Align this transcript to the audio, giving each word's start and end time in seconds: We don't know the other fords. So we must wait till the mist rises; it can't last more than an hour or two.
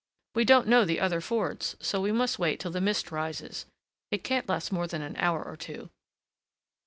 We 0.33 0.45
don't 0.45 0.67
know 0.67 0.83
the 0.83 0.99
other 0.99 1.21
fords. 1.21 1.75
So 1.79 2.01
we 2.01 2.11
must 2.11 2.39
wait 2.39 2.59
till 2.59 2.71
the 2.71 2.81
mist 2.81 3.11
rises; 3.11 3.67
it 4.09 4.23
can't 4.23 4.49
last 4.49 4.71
more 4.71 4.87
than 4.87 5.03
an 5.03 5.15
hour 5.17 5.43
or 5.43 5.55
two. 5.55 5.91